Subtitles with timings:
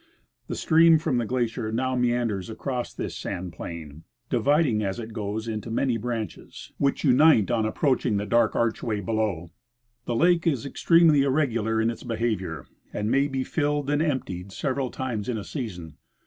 [0.47, 5.47] The stream from the glacier now meanders across this sand plain, dividing as it goes
[5.47, 8.17] into many branches, which unite on approach Mounts Augusta and Malaspina.
[8.17, 9.51] 117 ing the dark archway below.
[10.05, 14.89] The lake is extremely irregular in its behavior, and may be filled and emptied several
[14.89, 15.97] times in a season.